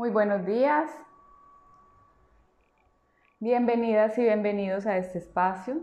[0.00, 0.90] Muy buenos días.
[3.38, 5.76] Bienvenidas y bienvenidos a este espacio.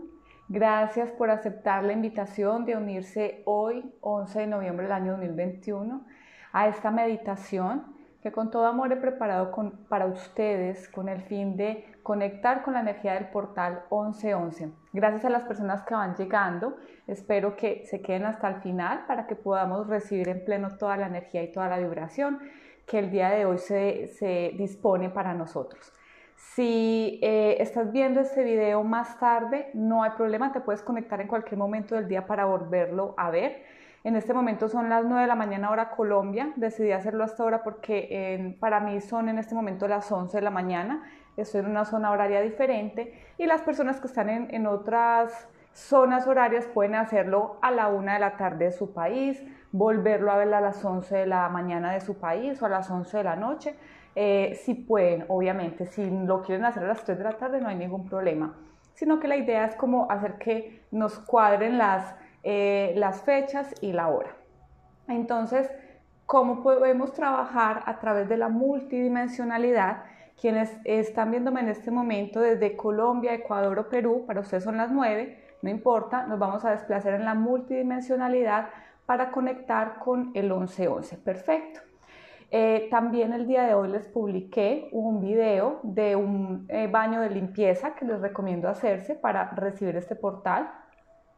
[0.48, 6.04] Gracias por aceptar la invitación de unirse hoy, 11 de noviembre del año 2021,
[6.52, 9.52] a esta meditación que con todo amor he preparado
[9.88, 14.72] para ustedes con el fin de conectar con la energía del portal 1111.
[14.92, 16.76] Gracias a las personas que van llegando,
[17.06, 21.06] espero que se queden hasta el final para que podamos recibir en pleno toda la
[21.06, 22.40] energía y toda la vibración
[22.88, 25.92] que el día de hoy se, se dispone para nosotros.
[26.38, 31.26] Si eh, estás viendo este video más tarde, no hay problema, te puedes conectar en
[31.26, 33.64] cualquier momento del día para volverlo a ver.
[34.04, 36.52] En este momento son las 9 de la mañana hora Colombia.
[36.56, 40.50] Decidí hacerlo hasta ahora porque para mí son en este momento las 11 de la
[40.50, 41.02] mañana.
[41.36, 46.26] Estoy en una zona horaria diferente y las personas que están en, en otras zonas
[46.26, 50.52] horarias pueden hacerlo a la 1 de la tarde de su país, volverlo a ver
[50.54, 53.36] a las 11 de la mañana de su país o a las 11 de la
[53.36, 53.74] noche.
[54.14, 57.68] Eh, si pueden, obviamente, si lo quieren hacer a las 3 de la tarde no
[57.68, 58.56] hay ningún problema,
[58.94, 63.92] sino que la idea es como hacer que nos cuadren las eh, las fechas y
[63.92, 64.30] la hora.
[65.08, 65.70] Entonces,
[66.24, 70.04] ¿cómo podemos trabajar a través de la multidimensionalidad?
[70.40, 74.92] Quienes están viéndome en este momento desde Colombia, Ecuador o Perú, para ustedes son las
[74.92, 78.68] 9, no importa, nos vamos a desplazar en la multidimensionalidad
[79.08, 81.16] para conectar con el 1111.
[81.16, 81.80] Perfecto.
[82.50, 87.30] Eh, también el día de hoy les publiqué un video de un eh, baño de
[87.30, 90.70] limpieza que les recomiendo hacerse para recibir este portal.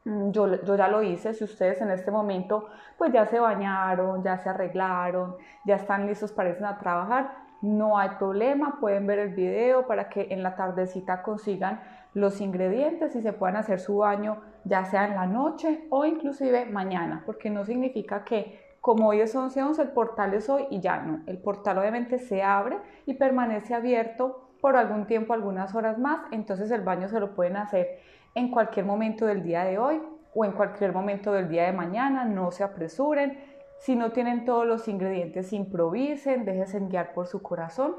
[0.05, 2.67] Mm, yo, yo, ya lo hice, si ustedes en este momento
[2.99, 7.99] pues ya se bañaron, ya se arreglaron, ya están listos para irse a trabajar, no
[7.99, 11.81] hay problema, pueden ver el video para que en la tardecita consigan
[12.15, 16.67] los ingredientes y se puedan hacer su baño ya sea en la noche o inclusive
[16.67, 21.01] mañana, porque no significa que como hoy es 11-11 el portal es hoy y ya
[21.01, 26.21] no, el portal obviamente se abre y permanece abierto por algún tiempo, algunas horas más,
[26.33, 27.99] entonces el baño se lo pueden hacer
[28.35, 30.01] en cualquier momento del día de hoy
[30.35, 33.39] o en cualquier momento del día de mañana, no se apresuren.
[33.79, 37.97] Si no tienen todos los ingredientes, improvisen, déjense guiar por su corazón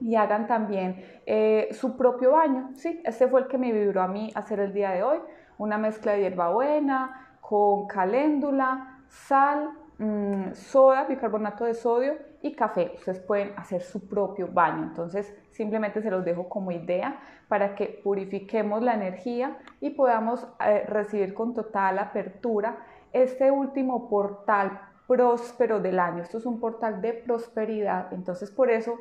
[0.00, 2.70] y hagan también eh, su propio baño.
[2.74, 5.18] Sí, este fue el que me vibró a mí hacer el día de hoy.
[5.60, 12.92] Una mezcla de hierbabuena con caléndula, sal, mm, soda, bicarbonato de sodio y café.
[12.96, 14.84] Ustedes pueden hacer su propio baño.
[14.84, 20.86] Entonces, simplemente se los dejo como idea para que purifiquemos la energía y podamos eh,
[20.88, 22.78] recibir con total apertura
[23.12, 26.22] este último portal próspero del año.
[26.22, 28.10] Esto es un portal de prosperidad.
[28.14, 28.98] Entonces, por eso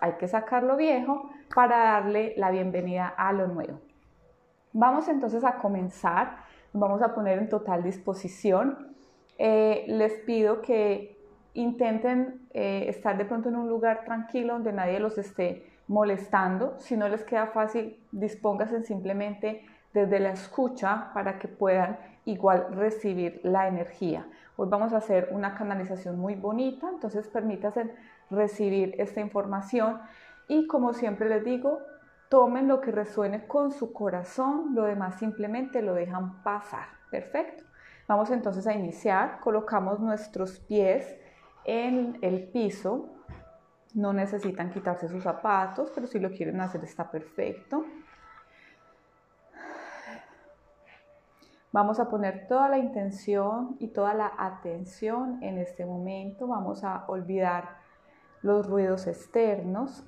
[0.00, 3.89] hay que sacar lo viejo para darle la bienvenida a lo nuevo.
[4.72, 6.48] Vamos entonces a comenzar.
[6.72, 8.94] vamos a poner en total disposición.
[9.38, 11.18] Eh, les pido que
[11.54, 16.74] intenten eh, estar de pronto en un lugar tranquilo donde nadie los esté molestando.
[16.78, 23.40] Si no les queda fácil, dispónganse simplemente desde la escucha para que puedan igual recibir
[23.42, 24.28] la energía.
[24.56, 27.90] Hoy vamos a hacer una canalización muy bonita, entonces permítanse
[28.30, 30.00] recibir esta información
[30.46, 31.80] y como siempre les digo,
[32.30, 36.86] tomen lo que resuene con su corazón, lo demás simplemente lo dejan pasar.
[37.10, 37.64] Perfecto.
[38.06, 41.16] Vamos entonces a iniciar, colocamos nuestros pies
[41.64, 43.08] en el piso.
[43.94, 47.84] No necesitan quitarse sus zapatos, pero si lo quieren hacer está perfecto.
[51.72, 56.46] Vamos a poner toda la intención y toda la atención en este momento.
[56.46, 57.78] Vamos a olvidar
[58.42, 60.04] los ruidos externos.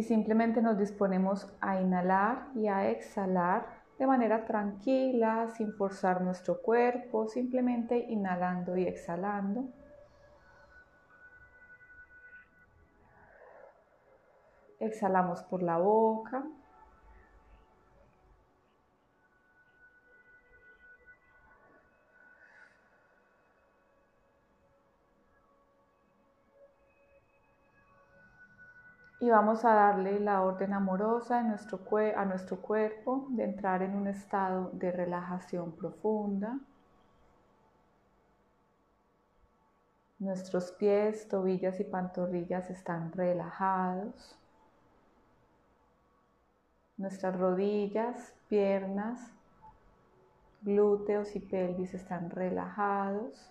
[0.00, 3.66] Y simplemente nos disponemos a inhalar y a exhalar
[3.98, 9.68] de manera tranquila, sin forzar nuestro cuerpo, simplemente inhalando y exhalando.
[14.78, 16.46] Exhalamos por la boca.
[29.20, 31.78] Y vamos a darle la orden amorosa a nuestro,
[32.16, 36.58] a nuestro cuerpo de entrar en un estado de relajación profunda.
[40.18, 44.38] Nuestros pies, tobillas y pantorrillas están relajados.
[46.96, 49.20] Nuestras rodillas, piernas,
[50.62, 53.50] glúteos y pelvis están relajados.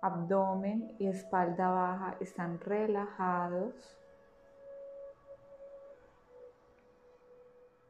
[0.00, 3.98] abdomen y espalda baja están relajados.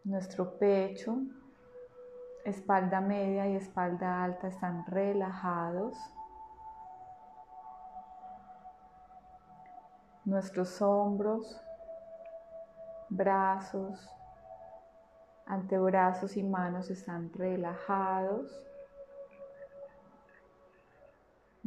[0.04, 1.18] Nuestro pecho,
[2.44, 5.98] espalda media y espalda alta están relajados.
[10.24, 11.60] Nuestros hombros,
[13.10, 14.08] brazos,
[15.46, 18.67] antebrazos y manos están relajados.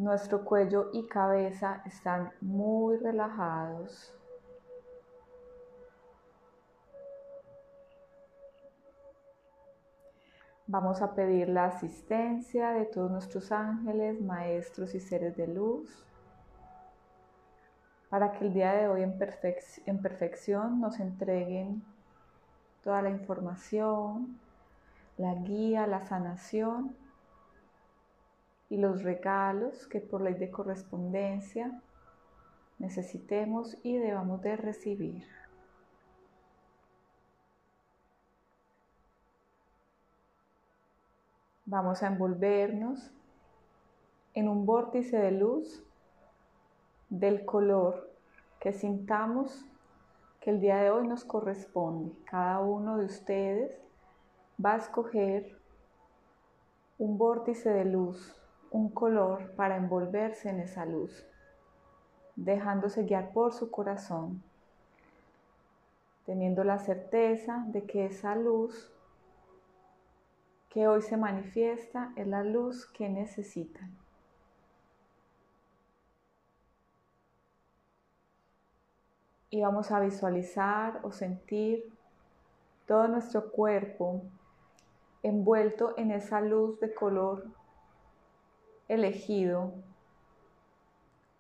[0.02, 4.12] Nuestro cuello y cabeza están muy relajados.
[10.66, 16.04] Vamos a pedir la asistencia de todos nuestros ángeles, maestros y seres de luz
[18.10, 21.84] para que el día de hoy en, perfección nos entreguen
[22.84, 24.40] toda la información,
[25.18, 26.96] la guía, la sanación
[28.72, 31.82] y los regalos que por ley de correspondencia
[32.80, 35.28] necesitemos y debamos de recibir.
[41.66, 43.12] Vamos a envolvernos
[44.34, 45.84] en un vórtice de luz
[47.10, 48.10] del color
[48.62, 49.66] que sintamos
[50.40, 52.14] que el día de hoy nos corresponde.
[52.24, 53.78] Cada uno de ustedes
[54.64, 55.58] va a escoger
[56.98, 58.41] un vórtice de luz,
[58.72, 61.26] un color para envolverse en esa luz,
[62.36, 64.42] dejándose guiar por su corazón,
[66.26, 68.90] teniendo la certeza de que esa luz
[70.70, 73.98] que hoy se manifiesta es la luz que necesitan.
[79.50, 81.92] Y vamos a visualizar o sentir
[82.88, 84.22] todo nuestro cuerpo
[85.24, 87.61] envuelto en esa luz de color
[88.94, 89.74] elegido,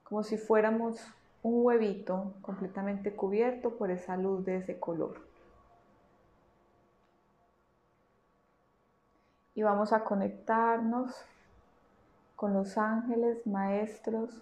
[0.03, 0.99] como si fuéramos
[1.43, 5.31] un huevito completamente cubierto por esa luz de ese color.
[9.53, 11.13] y vamos a conectarnos
[12.35, 14.41] con los ángeles, maestros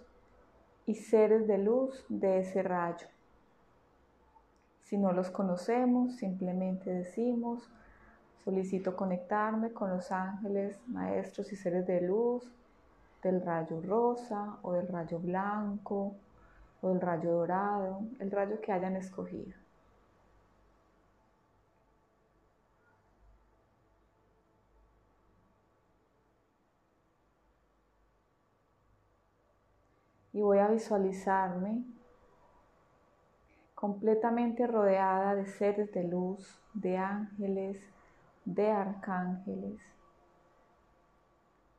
[0.86, 3.06] y seres de luz de ese rayo.
[4.84, 7.70] Si no los conocemos, simplemente decimos,
[8.44, 12.50] solicito conectarme con los ángeles, maestros y seres de luz
[13.22, 16.14] del rayo rosa o del rayo blanco
[16.82, 19.52] o del rayo dorado, el rayo que hayan escogido.
[30.32, 31.82] y voy a visualizarme
[33.74, 37.78] completamente rodeada de seres de luz, de ángeles,
[38.44, 39.80] de arcángeles.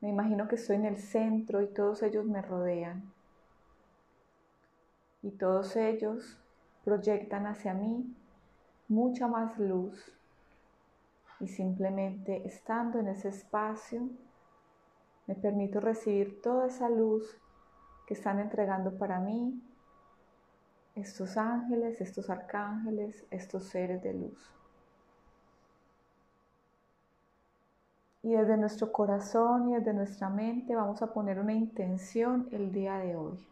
[0.02, 3.14] Me imagino que estoy en el centro y todos ellos me rodean.
[5.22, 6.40] Y todos ellos
[6.84, 8.16] proyectan hacia mí
[8.88, 10.12] mucha más luz.
[11.40, 14.10] Y simplemente estando en ese espacio,
[15.28, 17.38] me permito recibir toda esa luz
[18.08, 19.62] que están entregando para mí
[20.96, 24.52] estos ángeles, estos arcángeles, estos seres de luz.
[28.24, 32.98] Y desde nuestro corazón y desde nuestra mente vamos a poner una intención el día
[32.98, 33.48] de hoy.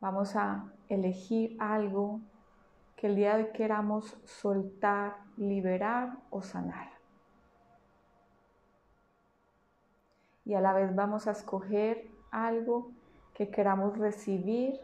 [0.00, 2.20] Vamos a elegir algo
[2.96, 6.96] que el día de hoy queramos soltar, liberar o sanar.
[10.46, 12.92] y a la vez vamos a escoger algo
[13.34, 14.80] que queramos recibir,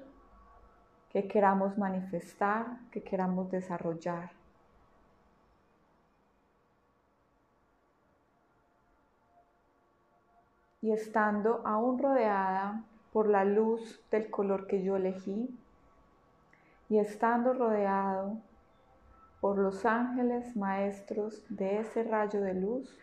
[1.08, 4.32] que queramos manifestar, que queramos desarrollar.
[10.82, 15.48] Y estando aún rodeada por la luz del color que yo elegí,
[16.90, 18.36] y estando rodeado
[19.40, 22.98] por los ángeles maestros de ese rayo de luz,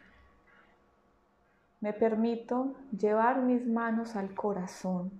[1.82, 5.12] me permito llevar mis manos al corazón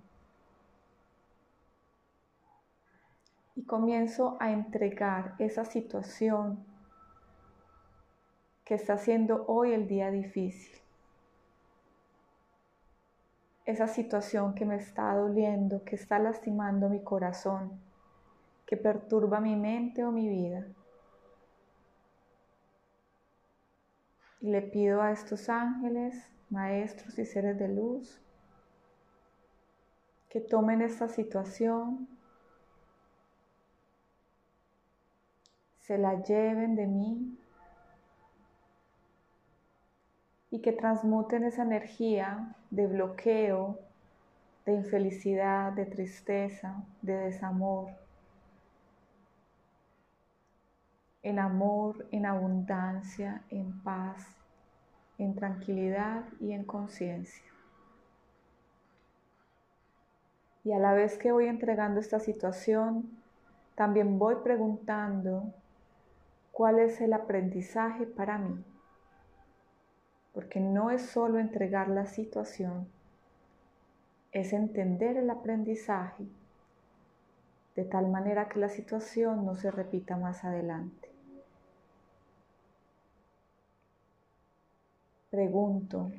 [3.56, 6.64] y comienzo a entregar esa situación
[8.64, 10.78] que está siendo hoy el día difícil.
[13.70, 17.80] Esa situación que me está doliendo, que está lastimando mi corazón,
[18.66, 20.66] que perturba mi mente o mi vida.
[24.40, 26.16] Y le pido a estos ángeles
[26.48, 28.20] maestros y seres de luz
[30.28, 32.08] que tomen esta situación,
[35.78, 37.39] se la lleven de mí
[40.50, 43.78] y que transmuten esa energía de bloqueo,
[44.66, 47.88] de infelicidad, de tristeza, de desamor,
[51.22, 54.40] en amor, en abundancia, en paz
[55.20, 57.44] en tranquilidad y en conciencia.
[60.64, 63.10] Y a la vez que voy entregando esta situación,
[63.74, 65.52] también voy preguntando
[66.52, 68.64] cuál es el aprendizaje para mí.
[70.32, 72.88] Porque no es solo entregar la situación,
[74.32, 76.24] es entender el aprendizaje
[77.74, 81.08] de tal manera que la situación no se repita más adelante.
[85.30, 86.10] Pregunto,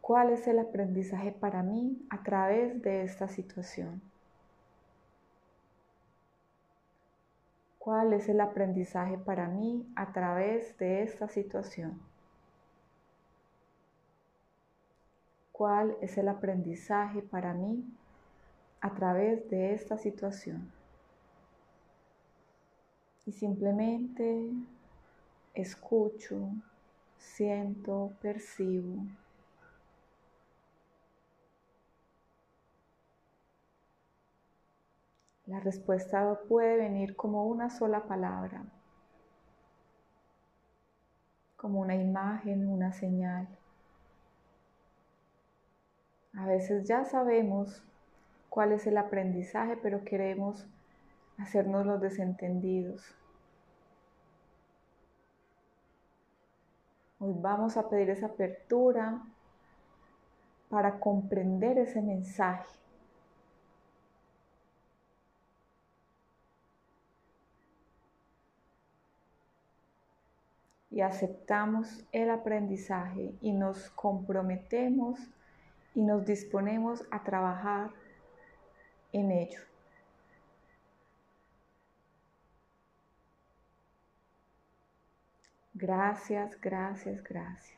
[0.00, 4.00] ¿cuál es el aprendizaje para mí a través de esta situación?
[7.78, 12.09] ¿Cuál es el aprendizaje para mí a través de esta situación?
[15.60, 17.84] ¿Cuál es el aprendizaje para mí
[18.80, 20.72] a través de esta situación?
[23.26, 24.54] Y simplemente
[25.52, 26.48] escucho,
[27.18, 29.04] siento, percibo.
[35.44, 38.64] La respuesta puede venir como una sola palabra,
[41.58, 43.59] como una imagen, una señal.
[46.34, 47.82] A veces ya sabemos
[48.48, 50.66] cuál es el aprendizaje, pero queremos
[51.38, 53.14] hacernos los desentendidos.
[57.18, 59.22] Hoy vamos a pedir esa apertura
[60.70, 62.64] para comprender ese mensaje.
[70.90, 75.20] Y aceptamos el aprendizaje y nos comprometemos
[75.94, 77.90] y nos disponemos a trabajar
[79.12, 79.60] en ello.
[85.74, 87.76] Gracias, gracias, gracias.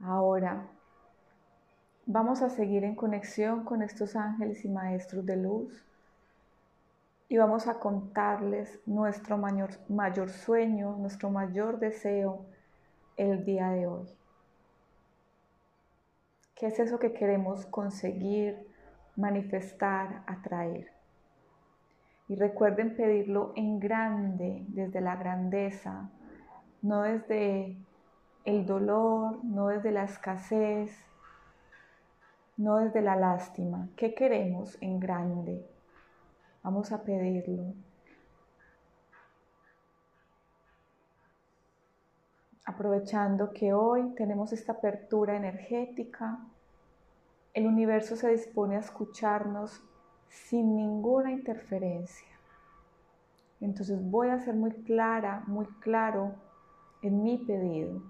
[0.00, 0.66] Ahora
[2.12, 5.86] Vamos a seguir en conexión con estos ángeles y maestros de luz
[7.28, 12.46] y vamos a contarles nuestro mayor, sueño, nuestro mayor deseo
[13.16, 14.08] el día de hoy.
[16.56, 18.58] ¿Qué es eso que queremos conseguir,
[19.14, 20.90] manifestar, atraer?
[22.26, 26.10] Y recuerden pedirlo en grande, desde la grandeza,
[26.82, 27.76] no desde
[28.44, 30.90] el dolor, no desde la escasez,
[32.60, 33.88] no desde la lástima.
[33.96, 35.66] ¿Qué queremos en grande?
[36.62, 37.72] Vamos a pedirlo.
[42.66, 46.38] Aprovechando que hoy tenemos esta apertura energética,
[47.54, 49.82] el universo se dispone a escucharnos
[50.28, 52.28] sin ninguna interferencia.
[53.62, 56.34] Entonces voy a ser muy clara, muy claro
[57.00, 58.02] en mi pedido.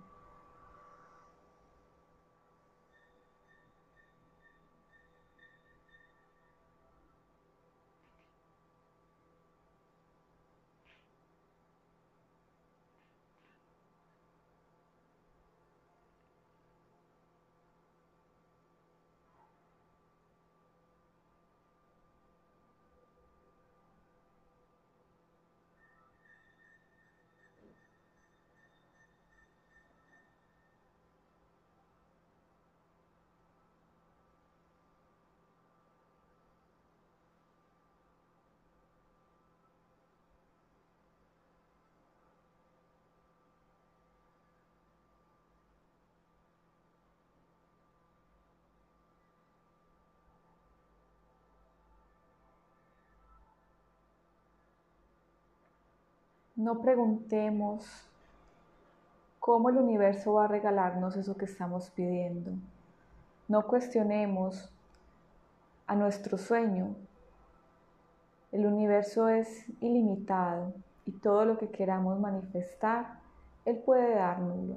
[56.60, 57.86] No preguntemos
[59.38, 62.50] cómo el universo va a regalarnos eso que estamos pidiendo.
[63.48, 64.70] No cuestionemos
[65.86, 66.96] a nuestro sueño.
[68.52, 70.74] El universo es ilimitado
[71.06, 73.20] y todo lo que queramos manifestar,
[73.64, 74.76] Él puede dárnoslo.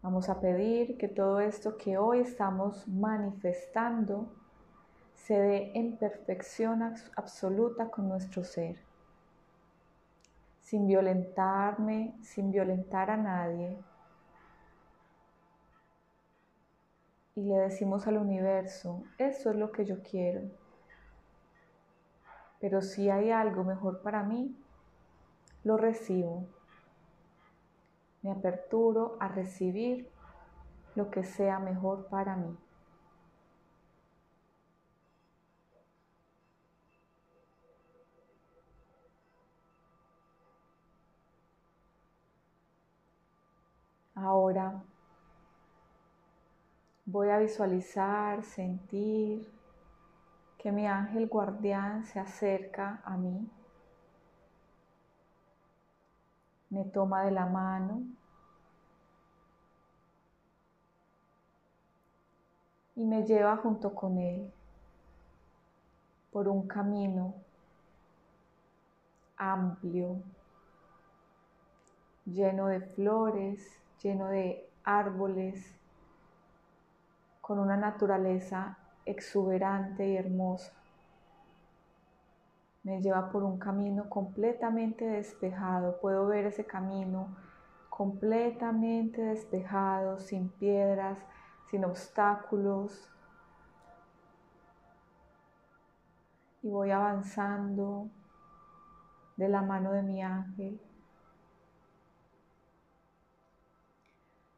[0.00, 4.32] Vamos a pedir que todo esto que hoy estamos manifestando
[5.14, 6.82] se dé en perfección
[7.16, 8.93] absoluta con nuestro ser
[10.64, 13.78] sin violentarme, sin violentar a nadie.
[17.36, 20.40] Y le decimos al universo, eso es lo que yo quiero.
[22.60, 24.56] Pero si hay algo mejor para mí,
[25.64, 26.46] lo recibo.
[28.22, 30.08] Me aperturo a recibir
[30.94, 32.56] lo que sea mejor para mí.
[47.06, 49.52] Voy a visualizar, sentir
[50.56, 53.50] que mi ángel guardián se acerca a mí,
[56.70, 58.02] me toma de la mano
[62.96, 64.50] y me lleva junto con él
[66.32, 67.34] por un camino
[69.36, 70.22] amplio,
[72.24, 75.74] lleno de flores, lleno de árboles,
[77.40, 80.72] con una naturaleza exuberante y hermosa.
[82.82, 86.00] Me lleva por un camino completamente despejado.
[86.00, 87.34] Puedo ver ese camino
[87.88, 91.18] completamente despejado, sin piedras,
[91.70, 93.10] sin obstáculos.
[96.62, 98.10] Y voy avanzando
[99.38, 100.78] de la mano de mi ángel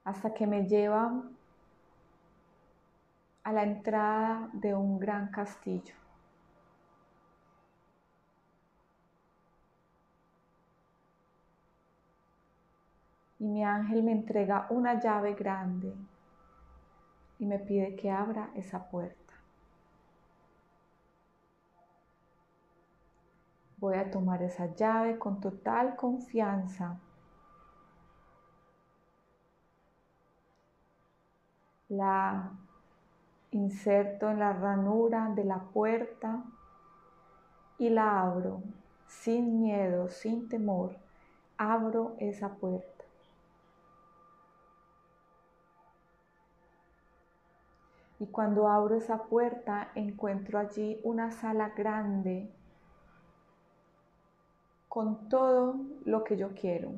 [0.07, 1.21] hasta que me lleva
[3.43, 5.95] a la entrada de un gran castillo.
[13.41, 15.93] Y mi ángel me entrega una llave grande
[17.41, 19.35] y me pide que abra esa puerta.
[23.79, 27.01] Voy a tomar esa llave con total confianza.
[31.89, 32.51] La
[33.51, 36.43] inserto en la ranura de la puerta
[37.79, 38.63] y la abro
[39.07, 40.97] sin miedo, sin temor.
[41.59, 43.05] Abro esa puerta.
[48.19, 52.51] Y cuando abro esa puerta encuentro allí una sala grande
[54.89, 56.93] con todo lo que yo quiero,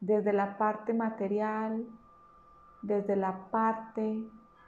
[0.00, 1.86] desde la parte material,
[2.84, 4.22] desde la parte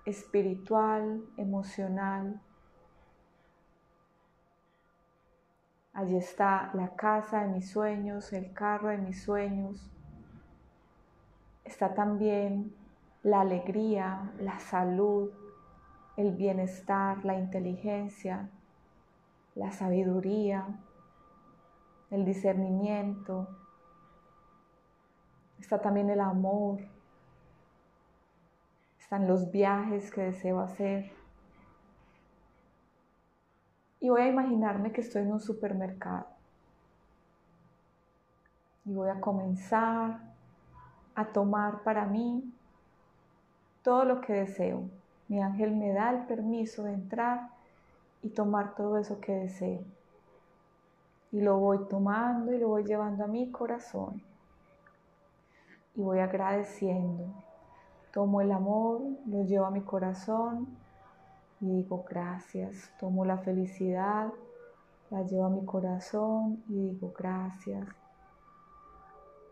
[0.07, 2.41] espiritual, emocional.
[5.93, 9.91] Allí está la casa de mis sueños, el carro de mis sueños.
[11.65, 12.75] Está también
[13.23, 15.31] la alegría, la salud,
[16.17, 18.49] el bienestar, la inteligencia,
[19.55, 20.67] la sabiduría,
[22.11, 23.49] el discernimiento.
[25.59, 26.96] Está también el amor,
[29.07, 31.13] están los viajes que deseo hacer.
[34.01, 36.27] Y voy a imaginarme que estoy en un supermercado.
[38.85, 40.19] Y voy a comenzar
[41.15, 42.53] a tomar para mí
[43.83, 44.91] todo lo que deseo.
[45.29, 47.51] Mi ángel me da el permiso de entrar
[48.23, 49.85] y tomar todo eso que deseo.
[51.31, 54.21] Y lo voy tomando y lo voy llevando a mi corazón.
[55.95, 57.46] Y voy agradeciendo
[58.17, 60.69] Tomo el amor, lo llevo a mi corazón
[61.61, 62.91] y digo gracias.
[62.99, 64.33] Tomo la felicidad,
[65.11, 67.87] la llevo a mi corazón y digo gracias.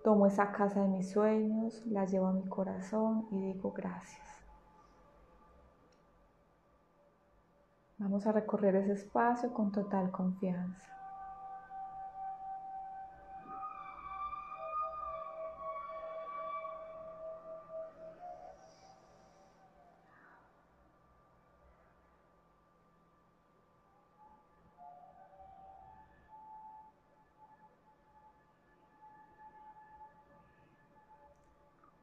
[0.03, 4.27] Tomo esa casa de mis sueños, la llevo a mi corazón y digo gracias.
[7.99, 11.04] Vamos a recorrer ese espacio con total confianza.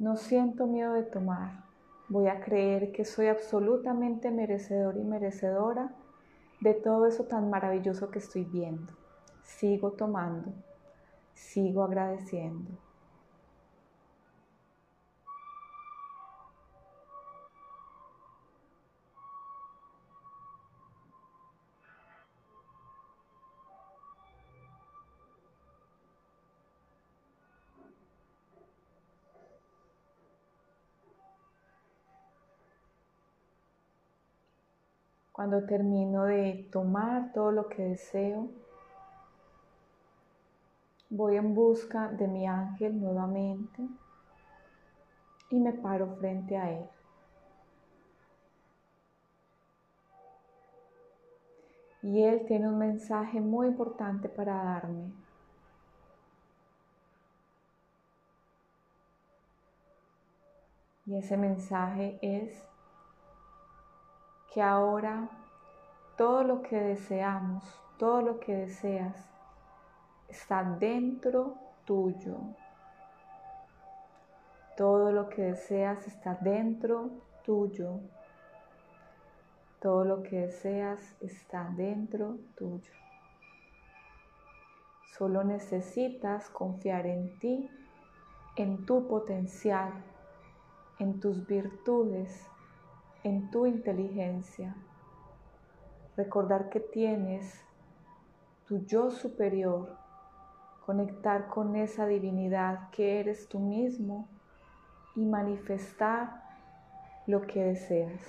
[0.02, 1.64] No siento miedo de tomar.
[2.10, 5.94] Voy a creer que soy absolutamente merecedor y merecedora
[6.60, 8.92] de todo eso tan maravilloso que estoy viendo.
[9.44, 10.56] Sigo tomando,
[11.36, 12.72] sigo agradeciendo.
[35.32, 38.50] Cuando termino de tomar todo lo que deseo,
[41.10, 43.88] voy en busca de mi ángel nuevamente
[45.50, 46.90] y me paro frente a él.
[52.04, 55.12] Y él tiene un mensaje muy importante para darme.
[61.06, 62.71] Y ese mensaje es
[64.52, 65.30] que ahora
[66.18, 67.64] todo lo que deseamos,
[67.98, 69.16] todo lo que deseas,
[70.28, 72.38] está dentro tuyo.
[74.76, 77.10] Todo lo que deseas está dentro
[77.44, 78.00] tuyo.
[79.80, 82.92] Todo lo que deseas está dentro tuyo.
[85.18, 87.70] Solo necesitas confiar en ti,
[88.56, 89.92] en tu potencial,
[91.00, 92.51] en tus virtudes,
[93.24, 94.76] en tu inteligencia.
[96.18, 97.64] Recordar que tienes
[98.68, 99.96] tu yo superior,
[100.86, 104.28] conectar con esa divinidad que eres tú mismo
[105.16, 106.42] y manifestar
[107.28, 108.22] lo que deseas.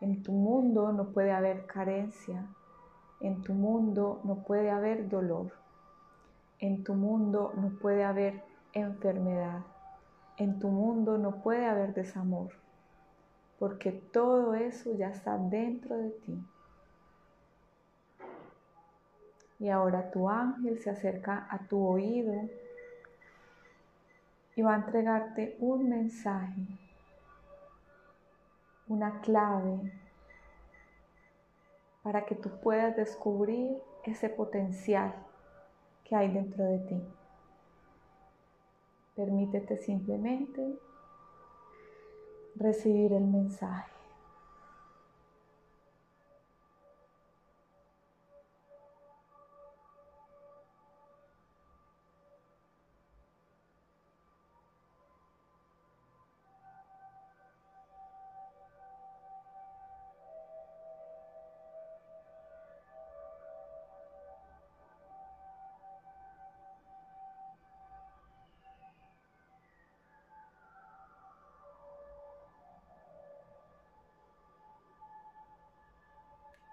[0.00, 2.46] En tu mundo no puede haber carencia,
[3.20, 5.52] en tu mundo no puede haber dolor,
[6.58, 9.60] en tu mundo no puede haber enfermedad,
[10.38, 12.50] en tu mundo no puede haber desamor,
[13.60, 16.44] porque todo eso ya está dentro de ti.
[19.60, 22.48] Y ahora tu ángel se acerca a tu oído
[24.56, 26.62] y va a entregarte un mensaje,
[28.88, 29.92] una clave
[32.02, 35.14] para que tú puedas descubrir ese potencial
[36.04, 37.02] que hay dentro de ti.
[39.14, 40.78] Permítete simplemente
[42.56, 43.99] recibir el mensaje.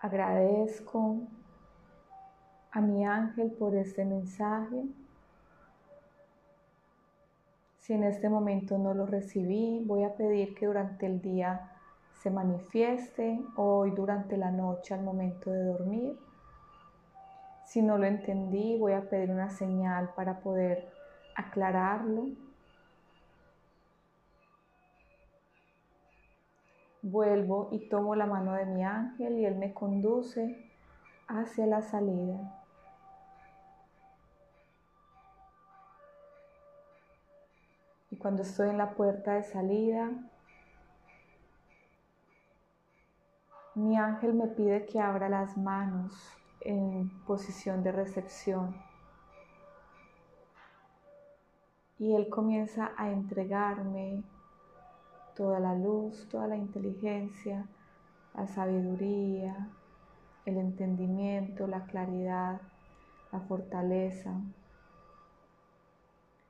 [0.08, 1.18] Agradezco
[2.72, 4.86] a mi ángel por este mensaje.
[7.80, 11.74] Si en este momento no lo recibí, voy a pedir que durante el día
[12.22, 16.18] se manifieste hoy durante la noche al momento de dormir.
[17.66, 20.88] Si no lo entendí, voy a pedir una señal para poder
[21.36, 22.28] aclararlo.
[27.10, 30.70] Vuelvo y tomo la mano de mi ángel y él me conduce
[31.30, 32.54] hacia la salida.
[38.12, 40.12] Y cuando estoy en la puerta de salida,
[43.76, 46.14] mi ángel me pide que abra las manos
[46.60, 48.76] en posición de recepción.
[52.00, 54.24] Y él comienza a entregarme
[55.38, 57.68] toda la luz, toda la inteligencia,
[58.34, 59.70] la sabiduría,
[60.46, 62.60] el entendimiento, la claridad,
[63.32, 64.34] la fortaleza,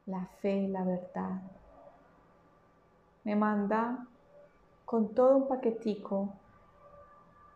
[0.06, 1.42] la fe, la verdad.
[3.26, 4.08] Me manda
[4.86, 6.30] con todo un paquetico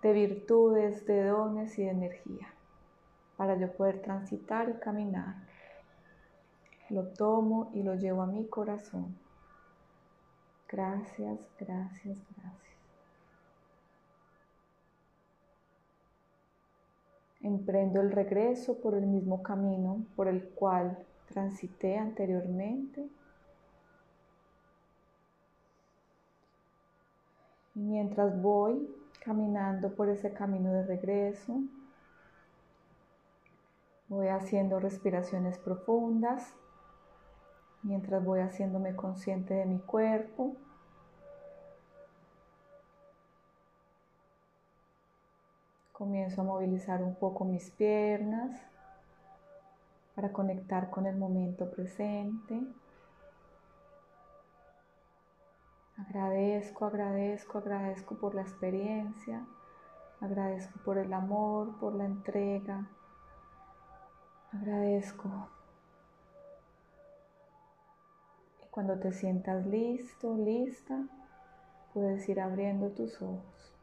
[0.02, 2.48] de virtudes, de dones y de energía
[3.38, 5.36] para yo poder transitar y caminar.
[6.90, 9.21] Lo tomo y lo llevo a mi corazón.
[10.72, 12.62] Gracias, gracias, gracias.
[17.42, 23.10] Emprendo el regreso por el mismo camino por el cual transité anteriormente.
[27.76, 28.88] Y mientras voy
[29.26, 31.62] caminando por ese camino de regreso,
[34.08, 36.54] voy haciendo respiraciones profundas
[37.84, 40.56] mientras voy haciéndome consciente de mi cuerpo.
[45.92, 48.60] Comienzo a movilizar un poco mis piernas
[50.16, 52.62] para conectar con el momento presente.
[55.98, 59.46] Agradezco, agradezco, agradezco por la experiencia.
[60.20, 62.88] Agradezco por el amor, por la entrega.
[64.52, 65.30] Agradezco
[68.72, 71.04] Cuando te sientas listo, lista,
[71.94, 73.74] puedes ir abriendo tus ojos.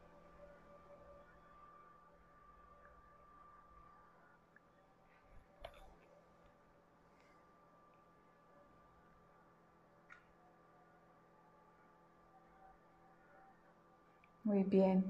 [14.42, 15.05] Muy bien.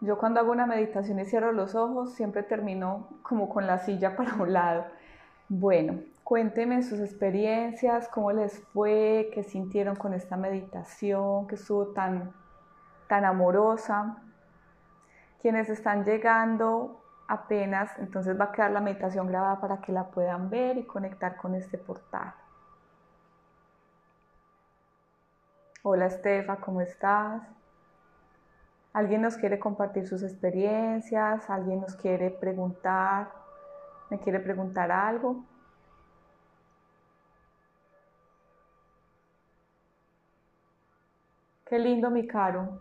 [0.00, 4.14] Yo cuando hago una meditación y cierro los ojos, siempre termino como con la silla
[4.16, 4.84] para un lado.
[5.48, 12.32] Bueno, Cuéntenme sus experiencias, cómo les fue, qué sintieron con esta meditación, que estuvo tan,
[13.08, 14.22] tan amorosa.
[15.42, 20.48] Quienes están llegando apenas, entonces va a quedar la meditación grabada para que la puedan
[20.48, 22.32] ver y conectar con este portal.
[25.82, 27.42] Hola Estefa, ¿cómo estás?
[28.94, 31.50] ¿Alguien nos quiere compartir sus experiencias?
[31.50, 33.43] ¿Alguien nos quiere preguntar?
[34.10, 35.44] ¿Me quiere preguntar algo?
[41.66, 42.80] Qué lindo, mi caro.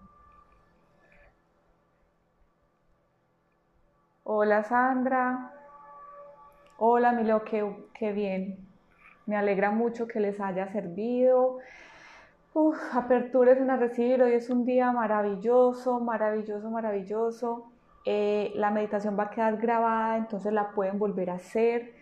[4.24, 5.52] Hola, Sandra.
[6.78, 8.58] Hola, Milo, qué, qué bien.
[9.26, 11.60] Me alegra mucho que les haya servido.
[12.54, 14.22] Uf, aperturas en a recibir.
[14.24, 17.73] Hoy es un día maravilloso, maravilloso, maravilloso.
[18.06, 21.94] Eh, la meditación va a quedar grabada, entonces la pueden volver a hacer.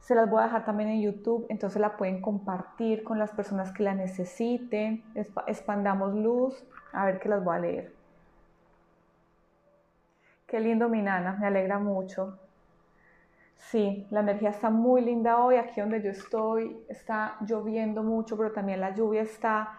[0.00, 3.72] Se las voy a dejar también en YouTube, entonces la pueden compartir con las personas
[3.72, 5.04] que la necesiten.
[5.46, 6.64] Expandamos luz.
[6.92, 7.92] A ver que las voy a leer.
[10.46, 12.38] Qué lindo mi nana, me alegra mucho.
[13.56, 15.56] Sí, la energía está muy linda hoy.
[15.56, 19.78] Aquí donde yo estoy está lloviendo mucho, pero también la lluvia está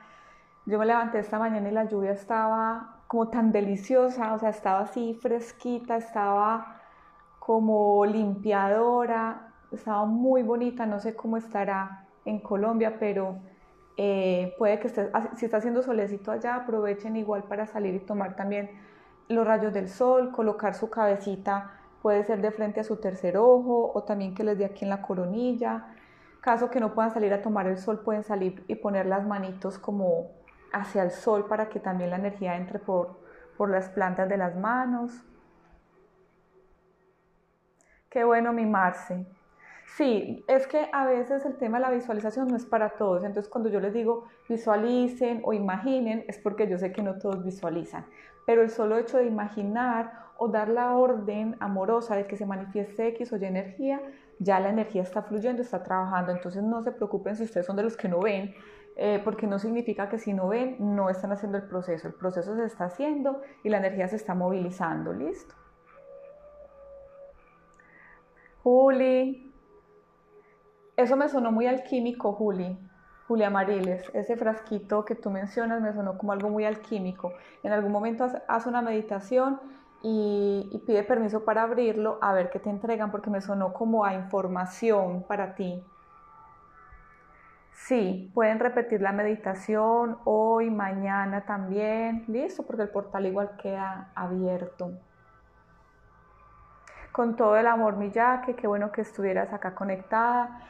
[0.65, 4.79] yo me levanté esta mañana y la lluvia estaba como tan deliciosa, o sea, estaba
[4.79, 6.81] así fresquita, estaba
[7.37, 13.35] como limpiadora, estaba muy bonita, no sé cómo estará en Colombia, pero
[13.97, 18.35] eh, puede que esté, si está haciendo solecito allá, aprovechen igual para salir y tomar
[18.35, 18.71] también
[19.27, 21.69] los rayos del sol, colocar su cabecita,
[22.01, 24.89] puede ser de frente a su tercer ojo o también que les dé aquí en
[24.89, 25.85] la coronilla.
[26.41, 29.77] Caso que no puedan salir a tomar el sol, pueden salir y poner las manitos
[29.77, 30.31] como
[30.73, 33.21] hacia el sol para que también la energía entre por,
[33.57, 35.23] por las plantas de las manos.
[38.09, 39.25] Qué bueno mimarse.
[39.95, 43.23] Sí, es que a veces el tema de la visualización no es para todos.
[43.23, 47.43] Entonces cuando yo les digo visualicen o imaginen, es porque yo sé que no todos
[47.43, 48.05] visualizan.
[48.45, 53.07] Pero el solo hecho de imaginar o dar la orden amorosa de que se manifieste
[53.09, 54.01] X o Y energía,
[54.39, 56.31] ya la energía está fluyendo, está trabajando.
[56.31, 58.53] Entonces no se preocupen si ustedes son de los que no ven,
[58.95, 62.07] eh, porque no significa que si no ven, no están haciendo el proceso.
[62.07, 65.13] El proceso se está haciendo y la energía se está movilizando.
[65.13, 65.55] ¿Listo?
[68.61, 69.51] Juli,
[70.95, 72.77] eso me sonó muy alquímico, Juli.
[73.27, 77.33] Julia Mariles, ese frasquito que tú mencionas me sonó como algo muy alquímico.
[77.63, 79.59] En algún momento haz, una meditación
[80.01, 84.03] y, y, pide permiso para abrirlo a ver qué te entregan, porque me sonó como
[84.05, 85.83] a información para ti.
[87.73, 92.23] Sí, pueden repetir la meditación hoy, mañana también.
[92.27, 94.91] Listo, porque el portal igual queda abierto.
[97.11, 100.61] Con todo el amor, mi Yaque, qué bueno que estuvieras acá conectada.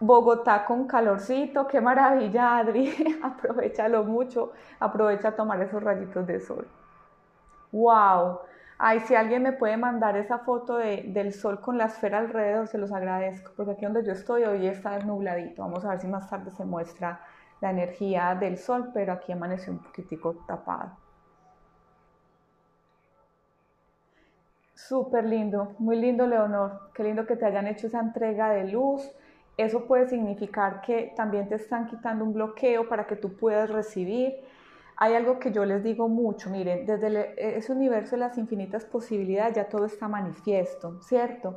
[0.00, 2.92] Bogotá con calorcito, qué maravilla, Adri.
[3.22, 6.66] Aprovechalo mucho, aprovecha a tomar esos rayitos de sol.
[7.72, 8.40] ¡Wow!
[8.78, 12.76] Ay, si alguien me puede mandar esa foto del sol con la esfera alrededor, se
[12.76, 15.62] los agradezco, porque aquí donde yo estoy hoy está desnubladito.
[15.62, 17.20] Vamos a ver si más tarde se muestra
[17.62, 20.90] la energía del sol, pero aquí amaneció un poquitico tapado.
[24.74, 29.10] Súper lindo, muy lindo Leonor, qué lindo que te hayan hecho esa entrega de luz.
[29.56, 34.34] Eso puede significar que también te están quitando un bloqueo para que tú puedas recibir
[34.96, 39.54] hay algo que yo les digo mucho, miren, desde ese universo de las infinitas posibilidades
[39.54, 41.56] ya todo está manifiesto, ¿cierto?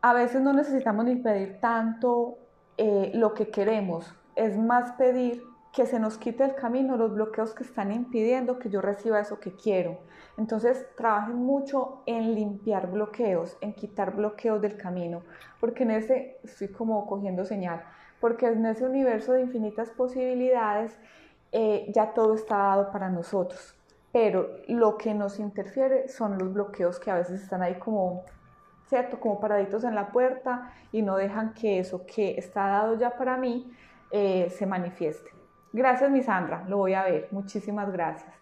[0.00, 2.38] A veces no necesitamos ni pedir tanto
[2.78, 7.54] eh, lo que queremos, es más pedir que se nos quite el camino, los bloqueos
[7.54, 9.98] que están impidiendo que yo reciba eso que quiero.
[10.38, 15.22] Entonces, trabajen mucho en limpiar bloqueos, en quitar bloqueos del camino,
[15.60, 17.82] porque en ese, estoy como cogiendo señal,
[18.20, 20.98] porque en ese universo de infinitas posibilidades,
[21.52, 23.74] eh, ya todo está dado para nosotros.
[24.12, 28.24] Pero lo que nos interfiere son los bloqueos que a veces están ahí como,
[28.86, 29.20] ¿cierto?
[29.20, 33.36] Como paraditos en la puerta y no dejan que eso que está dado ya para
[33.36, 33.70] mí
[34.10, 35.30] eh, se manifieste.
[35.72, 37.28] Gracias, mi Sandra, lo voy a ver.
[37.30, 38.32] Muchísimas gracias.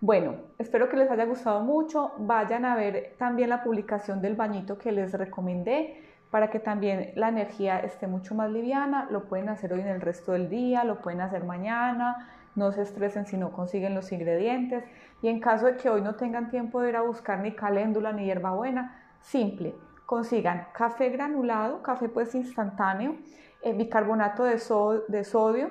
[0.00, 2.12] Bueno, espero que les haya gustado mucho.
[2.18, 7.28] Vayan a ver también la publicación del bañito que les recomendé para que también la
[7.28, 9.08] energía esté mucho más liviana.
[9.10, 12.28] Lo pueden hacer hoy en el resto del día, lo pueden hacer mañana,
[12.58, 14.84] no se estresen si no consiguen los ingredientes
[15.22, 18.12] y en caso de que hoy no tengan tiempo de ir a buscar ni caléndula
[18.12, 23.16] ni hierbabuena, simple, consigan café granulado, café pues instantáneo,
[23.62, 25.70] eh, bicarbonato de, sodio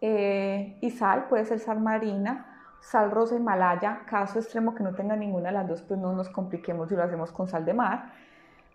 [0.00, 5.16] eh, y sal, puede ser sal marina, sal rosa Himalaya, caso extremo que no tenga
[5.16, 8.12] ninguna de las dos, pues no nos compliquemos si lo hacemos con sal de mar.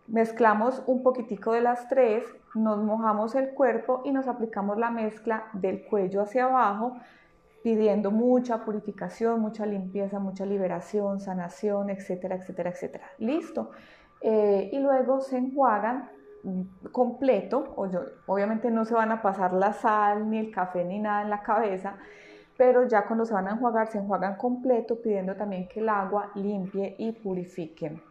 [0.08, 5.46] Mezclamos un poquitico de las tres, nos mojamos el cuerpo y nos aplicamos la mezcla
[5.54, 6.98] del cuello hacia abajo,
[7.63, 13.06] pidiendo mucha purificación, mucha limpieza, mucha liberación, sanación, etcétera, etcétera, etcétera.
[13.18, 13.72] Listo.
[14.20, 16.10] Eh, y luego se enjuagan
[16.92, 17.74] completo,
[18.26, 21.42] obviamente no se van a pasar la sal, ni el café, ni nada en la
[21.42, 21.96] cabeza,
[22.58, 26.32] pero ya cuando se van a enjuagar, se enjuagan completo, pidiendo también que el agua
[26.36, 28.02] limpie y purifique.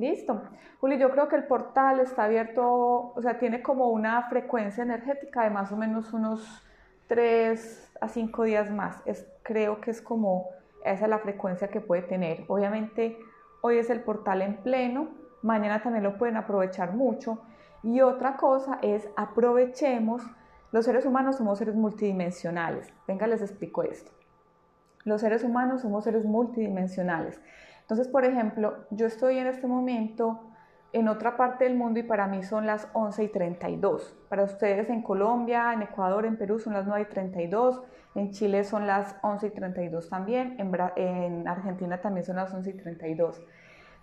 [0.00, 0.40] Listo.
[0.80, 5.44] Juli, yo creo que el portal está abierto, o sea, tiene como una frecuencia energética
[5.44, 6.66] de más o menos unos
[7.08, 9.02] 3 a 5 días más.
[9.04, 10.48] Es, creo que es como
[10.86, 12.44] esa es la frecuencia que puede tener.
[12.48, 13.18] Obviamente,
[13.60, 15.10] hoy es el portal en pleno,
[15.42, 17.42] mañana también lo pueden aprovechar mucho.
[17.82, 20.22] Y otra cosa es aprovechemos,
[20.72, 22.90] los seres humanos somos seres multidimensionales.
[23.06, 24.12] Venga, les explico esto.
[25.04, 27.38] Los seres humanos somos seres multidimensionales.
[27.90, 30.38] Entonces, por ejemplo, yo estoy en este momento
[30.92, 34.16] en otra parte del mundo y para mí son las 11 y 32.
[34.28, 37.82] Para ustedes en Colombia, en Ecuador, en Perú son las 9 y 32.
[38.14, 40.54] En Chile son las 11 y 32 también.
[40.60, 43.42] En, en Argentina también son las 11 y 32.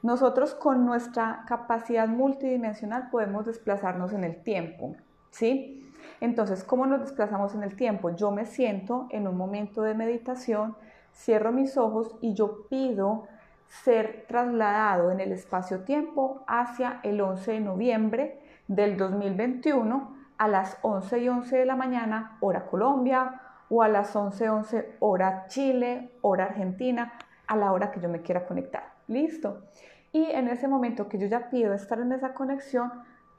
[0.03, 4.97] Nosotros con nuestra capacidad multidimensional podemos desplazarnos en el tiempo.
[5.29, 5.89] ¿Sí?
[6.19, 8.09] Entonces, ¿cómo nos desplazamos en el tiempo?
[8.09, 10.75] Yo me siento en un momento de meditación,
[11.13, 13.29] cierro mis ojos y yo pido
[13.67, 21.19] ser trasladado en el espacio-tiempo hacia el 11 de noviembre del 2021 a las 11
[21.19, 26.11] y 11 de la mañana, hora Colombia, o a las 11 y 11 hora Chile,
[26.21, 27.13] hora Argentina,
[27.47, 28.83] a la hora que yo me quiera conectar.
[29.07, 29.63] Listo.
[30.11, 32.91] Y en ese momento que yo ya pido estar en esa conexión,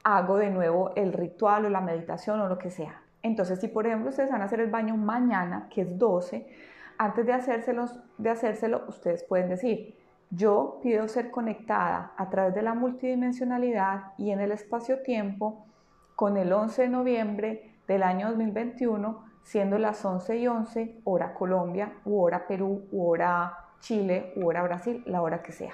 [0.03, 3.01] hago de nuevo el ritual o la meditación o lo que sea.
[3.21, 6.47] Entonces, si por ejemplo ustedes van a hacer el baño mañana, que es 12,
[6.97, 9.95] antes de, hacérselos, de hacérselo, ustedes pueden decir,
[10.29, 15.65] yo pido ser conectada a través de la multidimensionalidad y en el espacio-tiempo
[16.15, 21.93] con el 11 de noviembre del año 2021, siendo las 11 y 11, hora Colombia,
[22.05, 25.73] u hora Perú, u hora Chile, u hora Brasil, la hora que sea.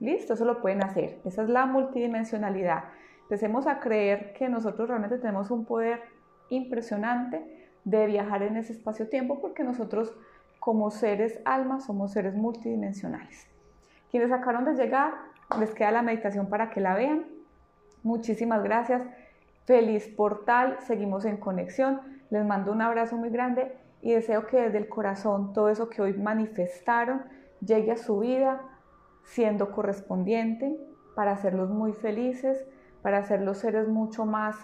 [0.00, 1.20] Listo, eso lo pueden hacer.
[1.24, 2.84] Esa es la multidimensionalidad.
[3.22, 6.02] Empecemos a creer que nosotros realmente tenemos un poder
[6.50, 10.14] impresionante de viajar en ese espacio-tiempo porque nosotros
[10.66, 13.46] como seres almas somos seres multidimensionales.
[14.10, 15.14] Quienes acabaron de llegar,
[15.60, 17.24] les queda la meditación para que la vean.
[18.02, 19.00] Muchísimas gracias.
[19.64, 22.00] Feliz portal, seguimos en conexión.
[22.30, 26.02] Les mando un abrazo muy grande y deseo que desde el corazón todo eso que
[26.02, 27.22] hoy manifestaron
[27.60, 28.60] llegue a su vida
[29.22, 30.76] siendo correspondiente
[31.14, 32.66] para hacerlos muy felices,
[33.02, 34.56] para hacerlos seres mucho más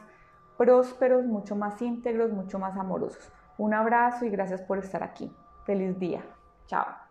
[0.58, 3.30] prósperos, mucho más íntegros, mucho más amorosos.
[3.56, 5.32] Un abrazo y gracias por estar aquí.
[5.64, 6.24] Feliz día.
[6.66, 7.01] Chao.